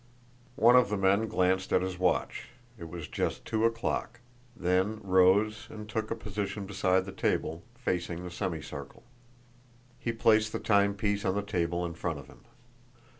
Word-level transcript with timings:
One 0.55 0.75
of 0.75 0.89
the 0.89 0.97
men 0.97 1.27
glanced 1.27 1.71
at 1.71 1.83
his 1.83 1.99
watch 1.99 2.47
it 2.75 2.89
was 2.89 3.07
just 3.07 3.45
two 3.45 3.65
o'clock 3.65 4.19
then 4.55 4.99
rose 5.03 5.67
and 5.69 5.87
took 5.87 6.09
a 6.09 6.15
position 6.15 6.65
beside 6.65 7.05
the 7.05 7.11
table, 7.11 7.61
facing 7.75 8.23
the 8.23 8.31
semicircle. 8.31 9.03
He 9.99 10.11
placed 10.11 10.53
the 10.53 10.59
timepiece 10.59 11.23
on 11.23 11.35
the 11.35 11.43
table 11.43 11.85
in 11.85 11.93
front 11.93 12.17
of 12.17 12.25
him. 12.25 12.45